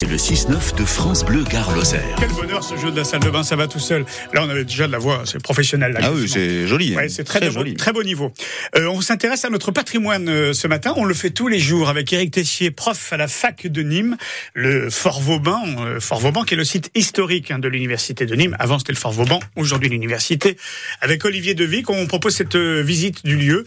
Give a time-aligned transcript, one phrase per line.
[0.00, 2.14] C'est le 6-9 de France Bleu Gare Lozère.
[2.20, 4.04] Quel bonheur ce jeu de la salle de bain, ça va tout seul.
[4.32, 5.90] Là, on avait déjà de la voix, c'est professionnel.
[5.90, 6.92] Là, Ah oui, c'est joli.
[6.94, 6.98] hein.
[6.98, 7.74] Ouais, c'est très, Très beau- joli.
[7.74, 8.32] très beau niveau.
[8.76, 10.94] Euh, on s'intéresse à notre patrimoine euh, ce matin.
[10.96, 14.16] On le fait tous les jours avec Éric Tessier, prof à la fac de Nîmes,
[14.54, 18.36] le Fort Vauban, euh, Fort Vauban qui est le site historique hein, de l'université de
[18.36, 18.54] Nîmes.
[18.60, 20.56] Avant c'était le Fort Vauban, aujourd'hui l'université.
[21.00, 23.64] Avec Olivier Devic, on propose cette euh, visite du lieu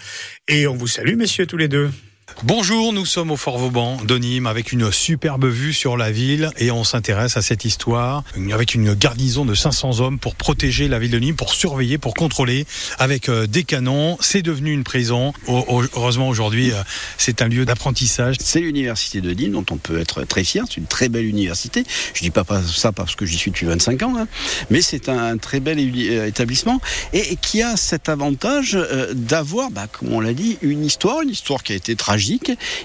[0.48, 1.92] et on vous salue, messieurs tous les deux.
[2.44, 6.50] Bonjour, nous sommes au Fort Vauban de Nîmes avec une superbe vue sur la ville
[6.58, 10.98] et on s'intéresse à cette histoire avec une garnison de 500 hommes pour protéger la
[10.98, 12.66] ville de Nîmes, pour surveiller, pour contrôler
[12.98, 14.18] avec euh, des canons.
[14.22, 15.34] C'est devenu une prison.
[15.48, 16.82] Heureusement aujourd'hui, euh,
[17.20, 18.38] c'est un lieu d'apprentissage.
[18.40, 20.64] C'est l'université de Nîmes dont on peut être très fier.
[20.68, 21.84] C'est une très belle université.
[22.16, 24.28] Je dis pas ça parce que j'y suis depuis 25 ans, hein,
[24.72, 26.82] mais c'est un très bel euh, établissement
[27.14, 28.78] et, qui a cet avantage
[29.14, 32.21] d'avoir, bah, comme on l'a dit, une histoire, une histoire qui a été tragique.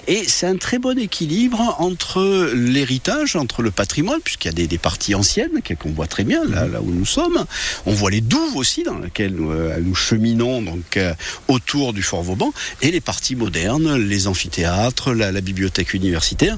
[0.07, 4.77] Et c'est un très bon équilibre entre l'héritage, entre le patrimoine, puisqu'il y a des,
[4.77, 7.45] parties anciennes qu'on voit très bien là, où nous sommes.
[7.85, 11.13] On voit les douves aussi dans lesquelles nous, euh, nous cheminons donc euh,
[11.47, 16.57] autour du Fort Vauban et les parties modernes, les amphithéâtres, la, bibliothèque universitaire.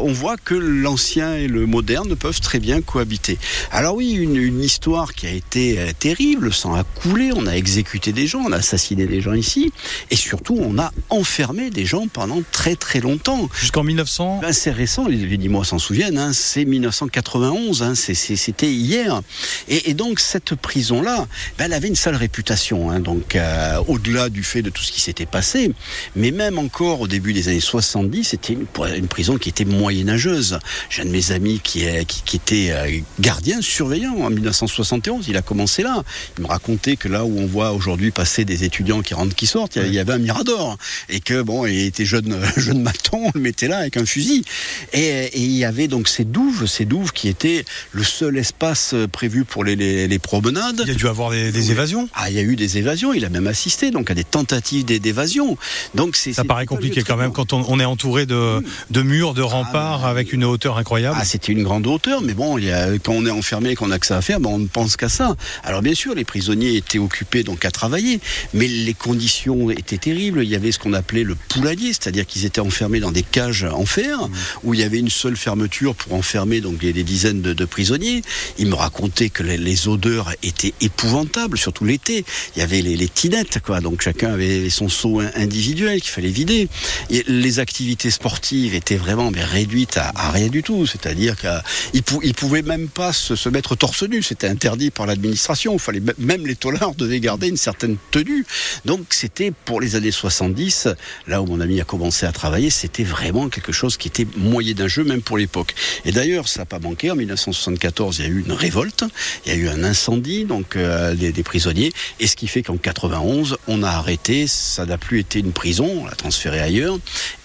[0.00, 3.38] On voit que l'ancien et le moderne peuvent très bien cohabiter.
[3.70, 7.46] Alors oui, une, une histoire qui a été euh, terrible, le sang a coulé, on
[7.46, 9.72] a exécuté des gens, on a assassiné des gens ici,
[10.10, 13.50] et surtout on a enfermé des gens pendant très très longtemps.
[13.60, 19.20] Jusqu'en 1900, Ben, c'est récent, les, les s'en souviennent, hein, c'est 1991, hein, c'était hier.
[19.68, 21.26] Et, et donc cette prison-là,
[21.58, 24.92] ben, elle avait une sale réputation, hein, donc euh, au-delà du fait de tout ce
[24.92, 25.72] qui s'était passé,
[26.16, 28.66] mais même encore au début des années 70, c'était une,
[28.96, 30.58] une prison qui était moyenâgeuse.
[30.88, 35.26] J'ai un de mes amis qui, est, qui, qui était euh, gardien, surveillant en 1971,
[35.28, 36.02] il a commencé là.
[36.38, 39.46] Il me racontait que là où on voit aujourd'hui passer des étudiants qui rentrent, qui
[39.46, 40.78] sortent, il y avait un mirador.
[41.08, 44.44] Et que bon, il était jeune, jeune maton, on le mettait là avec un fusil.
[44.92, 48.92] Et, et il y avait donc ces douves, ces douves qui étaient le seul espace
[48.94, 50.80] euh, prévu pour les, les, les promenades.
[50.84, 52.08] il y a dû avoir des, des évasions.
[52.14, 54.84] Ah, il y a eu des évasions, il a même assisté donc à des tentatives
[54.84, 55.56] d'é- d'évasion.
[55.94, 59.34] Donc c'est Ça paraît compliqué quand même quand on, on est entouré de, de murs,
[59.34, 61.16] de remparts mais- avec une hauteur incroyable.
[61.20, 63.74] Ah, c'était une grande hauteur, mais bon, il y a, quand on est enfermé et
[63.74, 65.36] qu'on a que ça à faire, ben, on ne pense qu'à ça.
[65.62, 68.20] Alors bien sûr, les prisonniers étaient occupés donc à travailler,
[68.52, 70.42] mais les conditions étaient terribles.
[70.44, 73.62] Il y avait ce qu'on appelait le poulailler, c'est-à-dire qu'ils étaient enfermés dans des cages
[73.64, 74.18] en fer,
[74.64, 77.64] où il y avait une seule fermeture pour enfermer donc des, des dizaines de, de
[77.64, 78.22] prisonniers.
[78.58, 82.24] Il me racontait que les, les odeurs étaient épouvantables, surtout l'été.
[82.56, 83.80] Il y avait les, les tinettes, quoi.
[83.80, 86.68] Donc chacun avait son seau in- individuel qu'il fallait vider.
[87.10, 90.86] Et les activités sportives étaient vraiment mais, réduites à, à rien du tout.
[90.86, 94.22] C'est-à-dire qu'ils pou ils pouvaient même pas se, se mettre torse nu.
[94.24, 95.74] C'était interdit par l'administration.
[95.74, 98.44] Il fallait même les tolards devaient garder une certaine tenue.
[98.84, 100.88] Donc c'était pour les années 70,
[101.28, 104.88] là mon ami a commencé à travailler, c'était vraiment quelque chose qui était moyen d'un
[104.88, 105.74] jeu, même pour l'époque.
[106.04, 107.10] Et d'ailleurs, ça n'a pas manqué.
[107.10, 109.04] En 1974, il y a eu une révolte,
[109.44, 111.92] il y a eu un incendie, donc euh, des, prisonniers.
[112.20, 114.46] Et ce qui fait qu'en 91, on a arrêté.
[114.46, 116.98] Ça n'a plus été une prison, on l'a transféré ailleurs,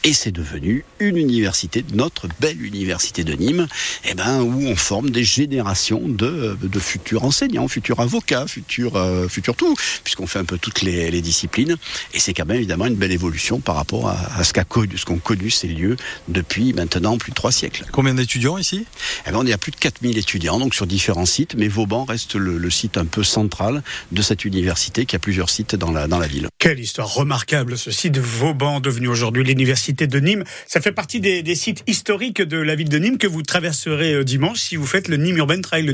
[0.04, 3.68] et c'est devenu une université, notre belle université de Nîmes,
[4.06, 9.28] eh ben où on forme des générations de, de futurs enseignants, futurs avocats, futurs, euh,
[9.28, 11.78] futurs tout, puisqu'on fait un peu toutes les, les disciplines.
[12.14, 14.98] Et c'est quand même évidemment une belle évolution par rapport à, à ce qu'a connu,
[14.98, 17.86] ce qu'ont connu ces lieux depuis maintenant plus de trois siècles.
[17.92, 18.86] Combien d'étudiants ici?
[19.28, 22.06] Eh ben, on est à plus de 4000 étudiants, donc sur différents sites, mais Vauban
[22.06, 25.92] reste le, le site un peu central de cette université qui a plusieurs sites dans
[25.92, 26.48] la, dans la ville.
[26.60, 30.44] Quelle histoire remarquable, ce site Vauban, devenu aujourd'hui l'université de Nîmes.
[30.68, 34.14] Ça fait partie des, des sites historiques de la ville de Nîmes que vous traverserez
[34.14, 35.94] euh, dimanche si vous faites le Nîmes Urban Trail, le